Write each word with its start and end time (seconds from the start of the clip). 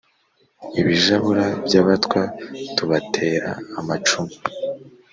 ibijabura 0.79 1.45
by'abatwa 1.65 2.21
tubatera 2.75 3.49
amacumu 3.79 4.35